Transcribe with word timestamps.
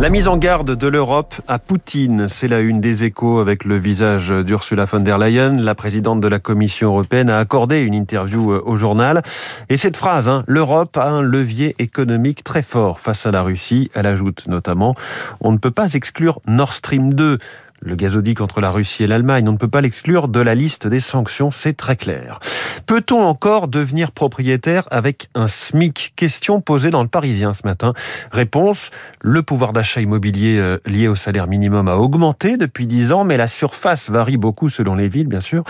La 0.00 0.10
mise 0.10 0.26
en 0.26 0.36
garde 0.36 0.74
de 0.74 0.88
l'Europe 0.88 1.34
à 1.46 1.60
Poutine, 1.60 2.28
c'est 2.28 2.48
la 2.48 2.58
une 2.58 2.80
des 2.80 3.04
échos 3.04 3.38
avec 3.38 3.64
le 3.64 3.78
visage 3.78 4.30
d'Ursula 4.30 4.84
von 4.84 4.98
der 4.98 5.18
Leyen. 5.18 5.58
La 5.58 5.76
présidente 5.76 6.20
de 6.20 6.26
la 6.26 6.40
Commission 6.40 6.88
européenne 6.88 7.30
a 7.30 7.38
accordé 7.38 7.82
une 7.82 7.94
interview 7.94 8.52
euh, 8.52 8.62
au 8.64 8.74
journal. 8.74 9.22
Et 9.68 9.76
cette 9.76 9.96
phrase, 9.96 10.28
hein, 10.28 10.42
l'Europe 10.48 10.96
a 10.96 11.08
un 11.08 11.22
levier 11.22 11.76
économique 11.78 12.42
très 12.42 12.62
fort 12.62 12.98
face 12.98 13.26
à 13.26 13.30
la 13.30 13.42
Russie. 13.42 13.90
Elle 13.94 14.06
ajoute 14.06 14.48
notamment, 14.48 14.96
on 15.40 15.52
ne 15.52 15.58
peut 15.58 15.70
pas 15.70 15.92
exclure 15.92 16.40
Nord 16.46 16.72
Stream 16.72 17.14
2 17.14 17.38
le 17.84 17.96
gazoduc 17.96 18.40
entre 18.40 18.60
la 18.60 18.70
Russie 18.70 19.04
et 19.04 19.06
l'Allemagne. 19.06 19.48
On 19.48 19.52
ne 19.52 19.58
peut 19.58 19.68
pas 19.68 19.80
l'exclure 19.80 20.28
de 20.28 20.40
la 20.40 20.54
liste 20.54 20.86
des 20.86 21.00
sanctions, 21.00 21.50
c'est 21.50 21.76
très 21.76 21.96
clair. 21.96 22.38
Peut-on 22.86 23.22
encore 23.22 23.68
devenir 23.68 24.12
propriétaire 24.12 24.86
avec 24.90 25.28
un 25.34 25.48
SMIC? 25.48 26.12
Question 26.16 26.60
posée 26.60 26.90
dans 26.90 27.02
le 27.02 27.08
Parisien 27.08 27.54
ce 27.54 27.62
matin. 27.64 27.92
Réponse, 28.32 28.90
le 29.20 29.42
pouvoir 29.42 29.72
d'achat 29.72 30.00
immobilier 30.00 30.58
euh, 30.58 30.78
lié 30.86 31.08
au 31.08 31.16
salaire 31.16 31.46
minimum 31.46 31.88
a 31.88 31.96
augmenté 31.96 32.56
depuis 32.56 32.86
10 32.86 33.12
ans, 33.12 33.24
mais 33.24 33.36
la 33.36 33.48
surface 33.48 34.10
varie 34.10 34.36
beaucoup 34.36 34.68
selon 34.68 34.94
les 34.94 35.08
villes, 35.08 35.28
bien 35.28 35.40
sûr. 35.40 35.64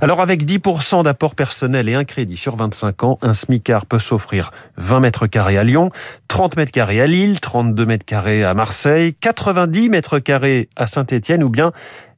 Alors 0.00 0.20
avec 0.20 0.44
10% 0.44 1.04
d'apport 1.04 1.34
personnel 1.34 1.88
et 1.88 1.94
un 1.94 2.04
crédit 2.04 2.36
sur 2.36 2.56
25 2.56 3.04
ans, 3.04 3.18
un 3.22 3.34
SMICAR 3.34 3.86
peut 3.86 3.98
s'offrir 3.98 4.52
20 4.76 5.00
mètres 5.00 5.26
carrés 5.26 5.58
à 5.58 5.64
Lyon, 5.64 5.90
30 6.28 6.56
mètres 6.56 6.72
carrés 6.72 7.00
à 7.00 7.06
Lille, 7.06 7.40
32 7.40 7.86
mètres 7.86 8.06
carrés 8.06 8.44
à 8.44 8.54
Marseille, 8.54 9.14
90 9.14 9.88
mètres 9.88 10.18
carrés 10.18 10.68
à 10.76 10.86
Saint-Étienne 10.86 11.42
ou 11.42 11.48
bien 11.48 11.57
bien. 11.58 11.72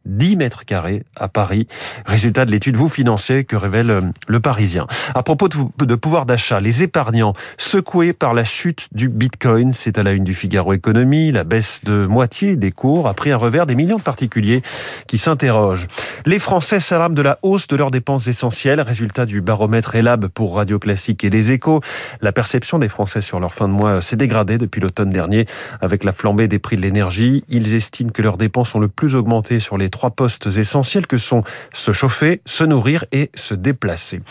10 0.07 0.37
mètres 0.37 0.65
carrés 0.65 1.05
à 1.17 1.29
Paris. 1.29 1.67
Résultat 2.07 2.45
de 2.45 2.51
l'étude 2.51 2.77
Vous 2.77 2.89
financez 2.89 3.45
que 3.45 3.57
révèle 3.57 3.91
euh, 3.91 4.01
le 4.29 4.41
Parisien. 4.41 4.87
À 5.15 5.23
propos 5.23 5.49
de 5.49 5.95
pouvoir 5.95 6.27
d'achat, 6.27 6.61
les 6.61 6.83
épargnants 6.83 7.35
secoués 7.59 8.13
par 8.13 8.35
la 8.35 8.45
chute 8.45 8.89
du 8.93 9.09
Bitcoin, 9.09 9.73
c'est 9.73 9.99
à 9.99 10.03
la 10.03 10.13
une 10.13 10.25
du 10.25 10.35
Figaro 10.35 10.73
Économie, 10.73 11.33
la 11.33 11.45
baisse 11.45 11.83
de 11.85 12.07
moitié 12.07 12.57
des 12.57 12.73
cours 12.73 13.09
a 13.09 13.15
pris 13.15 13.31
un 13.31 13.37
revers 13.37 13.67
des 13.67 13.75
millions 13.75 13.99
de 13.99 14.03
particuliers 14.03 14.63
qui 15.07 15.19
s'interrogent. 15.19 15.87
Les 16.25 16.39
Français 16.39 16.81
s'alarment 16.81 17.15
de 17.15 17.23
la 17.23 17.39
hausse 17.43 17.67
de 17.69 17.77
leurs 17.77 17.91
dépenses 17.91 18.27
essentielles, 18.27 18.81
résultat 18.81 19.27
du 19.27 19.41
baromètre 19.41 19.95
Elab 19.95 20.29
pour 20.29 20.57
Radio 20.57 20.79
Classique 20.79 21.25
et 21.25 21.31
les 21.31 21.53
Échos. 21.53 21.81
La 22.23 22.33
perception 22.33 22.79
des 22.79 22.89
Français 22.89 23.21
sur 23.21 23.41
leur 23.41 23.53
fin 23.53 23.69
de 23.69 23.73
mois 23.73 24.01
s'est 24.01 24.17
dégradée 24.17 24.59
depuis 24.59 24.81
l'automne 24.81 25.11
dernier 25.11 25.47
avec 25.81 26.05
la 26.05 26.13
flambée 26.13 26.49
des 26.49 26.59
prix 26.59 26.77
de 26.77 26.83
l'énergie. 26.83 27.45
Ils 27.49 27.75
estiment 27.75 28.11
que 28.11 28.23
leurs 28.23 28.39
dépenses 28.39 28.75
ont 28.75 28.81
le 28.81 28.89
plus 28.89 29.15
augmenté 29.15 29.61
sur 29.61 29.77
les 29.77 29.90
trois 29.91 30.11
postes 30.11 30.47
essentiels 30.47 31.07
que 31.07 31.19
sont 31.19 31.43
se 31.73 31.93
chauffer, 31.93 32.41
se 32.47 32.65
nourrir 32.65 33.05
et 33.13 33.31
se 33.35 33.55
déplacer. 33.55 34.23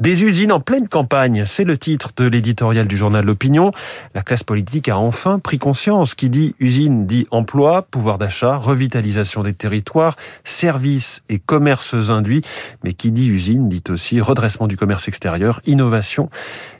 Des 0.00 0.22
usines 0.22 0.52
en 0.52 0.60
pleine 0.60 0.88
campagne, 0.88 1.44
c'est 1.46 1.64
le 1.64 1.76
titre 1.76 2.10
de 2.16 2.24
l'éditorial 2.26 2.86
du 2.86 2.96
journal 2.96 3.24
L'Opinion. 3.24 3.72
La 4.14 4.22
classe 4.22 4.44
politique 4.44 4.88
a 4.88 4.98
enfin 4.98 5.38
pris 5.38 5.58
conscience. 5.58 6.14
Qui 6.14 6.30
dit 6.30 6.54
usine 6.60 7.06
dit 7.06 7.26
emploi, 7.30 7.82
pouvoir 7.82 8.18
d'achat, 8.18 8.56
revitalisation 8.56 9.42
des 9.42 9.52
territoires, 9.52 10.16
services 10.44 11.22
et 11.28 11.38
commerces 11.38 11.94
induits. 12.10 12.42
Mais 12.84 12.92
qui 12.92 13.10
dit 13.10 13.28
usine 13.28 13.68
dit 13.68 13.84
aussi 13.88 14.20
redressement 14.20 14.66
du 14.66 14.76
commerce 14.76 15.08
extérieur, 15.08 15.60
innovation 15.66 16.30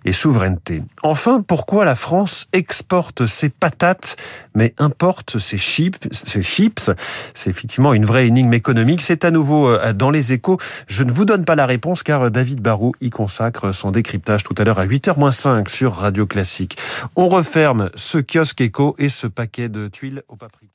et 0.04 0.12
souveraineté. 0.12 0.82
Enfin, 1.02 1.42
pourquoi 1.46 1.84
la 1.84 1.94
France 1.94 2.46
exporte 2.52 3.26
ses 3.26 3.48
patates 3.48 4.16
mais 4.54 4.74
importe 4.78 5.38
ses 5.38 5.58
chips 5.58 6.08
Ses 6.12 6.42
chips, 6.42 6.90
c'est 7.34 7.50
effectivement 7.50 7.94
une 7.94 8.04
vraie 8.04 8.19
énigme 8.22 8.54
économique. 8.54 9.02
C'est 9.02 9.24
à 9.24 9.30
nouveau 9.30 9.68
euh, 9.68 9.92
dans 9.92 10.10
les 10.10 10.32
échos. 10.32 10.58
Je 10.88 11.04
ne 11.04 11.12
vous 11.12 11.24
donne 11.24 11.44
pas 11.44 11.54
la 11.54 11.66
réponse 11.66 12.02
car 12.02 12.30
David 12.30 12.60
Barou 12.60 12.92
y 13.00 13.10
consacre 13.10 13.72
son 13.72 13.90
décryptage 13.90 14.44
tout 14.44 14.54
à 14.58 14.64
l'heure 14.64 14.78
à 14.78 14.86
8h-5 14.86 15.68
sur 15.68 15.94
Radio 15.94 16.26
Classique. 16.26 16.76
On 17.16 17.28
referme 17.28 17.90
ce 17.96 18.18
kiosque 18.18 18.60
écho 18.60 18.94
et 18.98 19.08
ce 19.08 19.26
paquet 19.26 19.68
de 19.68 19.88
tuiles 19.88 20.22
au 20.28 20.36
paprika. 20.36 20.69